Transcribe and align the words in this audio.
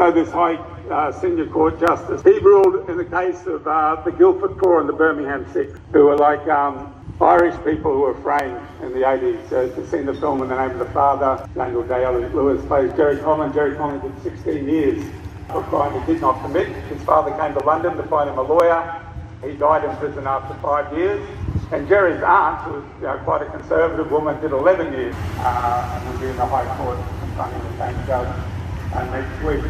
also 0.00 0.24
this 0.24 0.32
High 0.32 0.54
uh, 0.90 1.12
Senior 1.12 1.46
Court 1.46 1.78
Justice. 1.78 2.22
He 2.22 2.38
ruled 2.38 2.88
in 2.88 2.96
the 2.96 3.04
case 3.04 3.46
of 3.46 3.66
uh, 3.66 4.00
the 4.02 4.10
Guildford 4.10 4.58
Four 4.58 4.80
and 4.80 4.88
the 4.88 4.94
Birmingham 4.94 5.46
Six, 5.52 5.78
who 5.92 6.06
were 6.06 6.16
like 6.16 6.46
um, 6.48 6.94
Irish 7.20 7.54
people 7.64 7.92
who 7.92 8.00
were 8.00 8.14
framed 8.22 8.58
in 8.82 8.92
the 8.92 9.00
80s. 9.00 9.52
Uh, 9.52 9.76
you've 9.76 9.88
seen 9.90 10.06
the 10.06 10.14
film 10.14 10.42
in 10.42 10.48
the 10.48 10.56
name 10.56 10.70
of 10.70 10.78
the 10.78 10.92
father, 10.94 11.46
Daniel 11.54 11.82
Day-Lewis 11.82 12.64
plays 12.66 12.90
Gerry 12.94 13.16
Conlon. 13.16 13.52
Gerry 13.52 13.76
Conlon 13.76 14.00
did 14.00 14.22
16 14.22 14.66
years 14.66 15.04
for 15.48 15.60
a 15.60 15.64
crime 15.64 16.00
he 16.00 16.14
did 16.14 16.22
not 16.22 16.40
commit. 16.40 16.68
His 16.86 17.02
father 17.02 17.30
came 17.36 17.52
to 17.58 17.64
London 17.66 17.96
to 17.98 18.02
find 18.04 18.30
him 18.30 18.38
a 18.38 18.42
lawyer. 18.42 19.04
He 19.44 19.52
died 19.56 19.84
in 19.84 19.94
prison 19.98 20.26
after 20.26 20.54
five 20.60 20.96
years. 20.96 21.20
And 21.72 21.86
Gerry's 21.88 22.22
aunt, 22.22 22.62
who 22.62 22.72
was 22.72 22.84
you 22.96 23.06
know, 23.06 23.18
quite 23.24 23.42
a 23.42 23.50
conservative 23.50 24.10
woman, 24.10 24.40
did 24.40 24.52
11 24.52 24.92
years 24.94 25.14
uh, 25.38 26.02
and 26.06 26.20
be 26.20 26.26
in 26.26 26.36
the 26.36 26.46
High 26.46 26.64
Court 26.78 26.96
confronting 27.20 27.62
the 27.62 27.86
same 27.86 28.06
judge 28.06 28.59
uh, 28.92 29.04
next 29.06 29.44
week. 29.44 29.64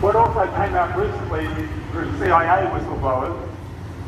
What 0.00 0.16
also 0.16 0.46
came 0.56 0.74
out 0.74 0.96
recently 0.96 1.46
through 1.90 2.18
CIA 2.18 2.66
whistleblowers 2.70 3.48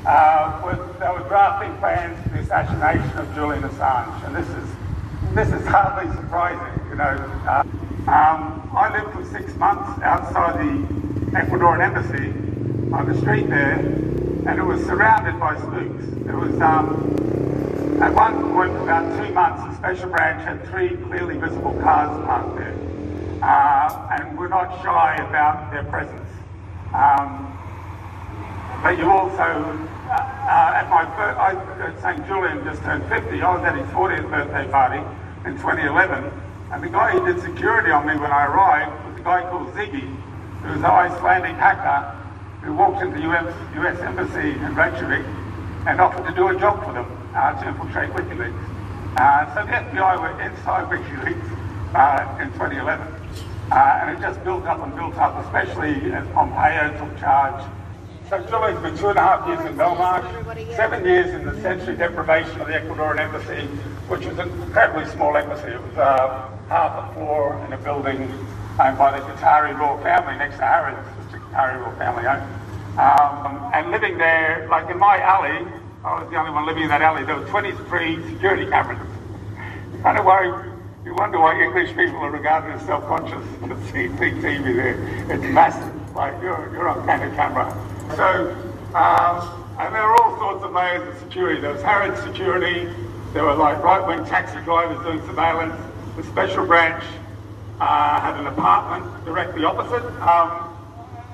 uh, 0.06 0.60
was 0.62 0.78
they 0.98 1.08
were 1.08 1.26
drafting 1.28 1.74
plans 1.78 2.22
for 2.22 2.28
the 2.30 2.40
assassination 2.40 3.18
of 3.18 3.34
Julian 3.34 3.62
Assange, 3.62 4.24
and 4.26 4.34
this 4.34 4.48
is 4.48 5.34
this 5.34 5.48
is 5.48 5.66
hardly 5.74 6.10
surprising. 6.14 6.88
You 6.90 6.96
know, 6.96 7.40
uh, 7.46 7.62
um, 8.08 8.70
I 8.76 8.90
lived 8.92 9.12
for 9.12 9.24
six 9.24 9.54
months 9.56 10.02
outside 10.02 10.58
the 10.58 11.38
Ecuadorian 11.38 11.84
embassy 11.84 12.30
on 12.92 13.06
the 13.06 13.18
street 13.20 13.48
there, 13.48 13.78
and 13.78 14.58
it 14.58 14.64
was 14.64 14.84
surrounded 14.86 15.38
by 15.38 15.56
spooks. 15.58 16.04
It 16.26 16.34
was 16.34 16.60
um, 16.60 17.18
at 18.00 18.14
one 18.14 18.52
point, 18.52 18.70
for 18.72 18.82
about 18.84 19.26
two 19.26 19.34
months, 19.34 19.62
the 19.64 19.76
special 19.76 20.08
branch 20.10 20.44
had 20.44 20.64
three 20.68 20.96
clearly 21.08 21.36
visible 21.36 21.72
cars 21.82 22.08
parked 22.24 22.56
there, 22.56 22.72
uh, 23.42 24.08
and 24.12 24.38
were 24.38 24.48
not 24.48 24.82
shy 24.82 25.16
about 25.28 25.70
their 25.70 25.84
presence. 25.84 26.30
Um, 26.94 27.58
but 28.82 28.98
you 28.98 29.10
also, 29.10 29.42
uh, 29.42 30.12
uh, 30.12 30.78
at 30.78 30.88
my 30.88 31.02
I, 31.02 31.54
at 31.82 32.00
St. 32.00 32.26
Julian 32.26 32.64
just 32.64 32.82
turned 32.82 33.04
50, 33.08 33.42
I 33.42 33.54
was 33.54 33.64
at 33.64 33.76
his 33.76 33.86
40th 33.88 34.30
birthday 34.30 34.70
party 34.70 35.02
in 35.44 35.56
2011, 35.56 36.30
and 36.72 36.82
the 36.82 36.88
guy 36.88 37.12
who 37.12 37.26
did 37.26 37.42
security 37.42 37.90
on 37.90 38.06
me 38.06 38.14
when 38.16 38.30
I 38.30 38.46
arrived 38.46 38.92
was 39.08 39.20
a 39.20 39.24
guy 39.24 39.42
called 39.50 39.68
Siggi, 39.74 40.06
who 40.62 40.68
was 40.68 40.78
an 40.78 40.84
Icelandic 40.84 41.56
hacker 41.56 42.14
who 42.62 42.74
walked 42.74 43.02
into 43.02 43.16
the 43.18 43.30
US, 43.30 43.54
US 43.76 44.00
Embassy 44.00 44.50
in 44.50 44.74
Reykjavik 44.74 45.24
and 45.86 46.00
offered 46.00 46.26
to 46.26 46.34
do 46.34 46.48
a 46.48 46.58
job 46.58 46.84
for 46.84 46.92
them 46.92 47.06
uh, 47.34 47.60
to 47.62 47.68
infiltrate 47.68 48.10
WikiLeaks. 48.10 48.64
Uh, 49.16 49.54
so 49.54 49.64
the 49.64 49.72
FBI 49.72 50.20
were 50.20 50.40
inside 50.42 50.88
WikiLeaks 50.90 51.57
uh, 51.94 52.38
in 52.40 52.52
2011. 52.52 53.06
Uh, 53.70 53.74
and 53.74 54.16
it 54.16 54.20
just 54.20 54.42
built 54.44 54.64
up 54.64 54.82
and 54.82 54.94
built 54.94 55.16
up, 55.16 55.36
especially 55.44 56.12
as 56.12 56.26
Pompeo 56.28 56.96
took 56.98 57.18
charge 57.18 57.62
so 58.28 58.38
Julian's 58.42 58.82
been 58.82 58.98
two 58.98 59.08
and 59.08 59.18
a 59.18 59.22
half 59.22 59.48
years 59.48 59.64
in 59.64 59.74
Belmarsh, 59.74 60.76
seven 60.76 61.02
years 61.02 61.32
in 61.32 61.46
the 61.46 61.58
sensory 61.62 61.96
deprivation 61.96 62.60
of 62.60 62.66
the 62.66 62.74
Ecuadorian 62.74 63.20
embassy, 63.20 63.64
which 64.06 64.26
was 64.26 64.38
an 64.38 64.50
incredibly 64.60 65.06
small 65.06 65.34
embassy. 65.34 65.68
It 65.68 65.80
was 65.80 65.96
uh, 65.96 66.50
half 66.68 67.08
a 67.08 67.14
floor 67.14 67.58
in 67.66 67.72
a 67.72 67.78
building 67.78 68.20
owned 68.78 68.98
by 68.98 69.18
the 69.18 69.24
Qatari 69.24 69.78
royal 69.78 69.96
family 70.02 70.36
next 70.36 70.56
to 70.56 70.62
Harrods, 70.62 71.08
which 71.16 71.32
the 71.32 71.38
Qatari 71.38 71.80
royal 71.80 71.96
family 71.96 72.26
owned. 72.28 72.44
Um, 73.00 73.72
and 73.72 73.90
living 73.90 74.18
there, 74.18 74.68
like 74.70 74.90
in 74.90 74.98
my 74.98 75.22
alley, 75.22 75.66
I 76.04 76.20
was 76.20 76.28
the 76.30 76.36
only 76.36 76.50
one 76.50 76.66
living 76.66 76.82
in 76.82 76.90
that 76.90 77.00
alley, 77.00 77.24
there 77.24 77.36
were 77.36 77.48
23 77.48 78.28
security 78.34 78.66
cameras. 78.66 79.00
Kind 80.02 80.18
of 80.18 80.26
worry, 80.26 80.52
you 81.08 81.14
wonder 81.14 81.40
why 81.40 81.58
English 81.58 81.88
people 81.96 82.18
are 82.18 82.30
regarded 82.30 82.74
as 82.74 82.82
self-conscious 82.82 83.42
to 83.62 83.74
see 83.86 84.08
big 84.08 84.34
TV 84.44 84.76
there. 84.76 85.32
It's 85.32 85.42
massive, 85.42 86.14
like 86.14 86.34
you're, 86.42 86.68
you're 86.70 86.86
on 86.86 87.06
kind 87.06 87.24
of 87.24 87.34
camera. 87.34 87.72
So, 88.14 88.52
um, 88.94 89.64
and 89.80 89.94
there 89.94 90.02
were 90.02 90.22
all 90.22 90.36
sorts 90.36 90.64
of 90.64 90.72
layers 90.72 91.08
of 91.08 91.18
security. 91.22 91.62
There 91.62 91.72
was 91.72 91.80
Harrods 91.80 92.20
security, 92.20 92.92
there 93.32 93.44
were 93.44 93.54
like 93.54 93.82
right-wing 93.82 94.26
taxi 94.26 94.60
drivers 94.64 95.02
doing 95.02 95.20
surveillance. 95.26 95.74
The 96.16 96.24
special 96.24 96.66
branch 96.66 97.02
uh, 97.80 98.20
had 98.20 98.38
an 98.38 98.46
apartment 98.46 99.24
directly 99.24 99.64
opposite. 99.64 100.04
Um, 100.20 100.76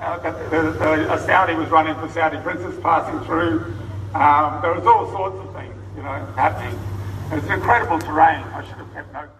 uh, 0.00 0.18
the, 0.18 0.70
the, 0.70 1.14
a 1.14 1.18
Saudi 1.18 1.54
was 1.54 1.68
running 1.70 1.96
for 1.96 2.08
Saudi 2.10 2.38
princess 2.38 2.78
passing 2.80 3.18
through. 3.26 3.74
Um, 4.14 4.62
there 4.62 4.72
was 4.72 4.86
all 4.86 5.10
sorts 5.10 5.36
of 5.36 5.52
things, 5.52 5.74
you 5.96 6.02
know, 6.04 6.24
happening. 6.36 6.78
It's 7.32 7.48
incredible 7.48 7.98
terrain. 7.98 8.44
I 8.54 8.62
should 8.62 8.76
have 8.76 8.92
kept 8.92 9.12
notes. 9.12 9.34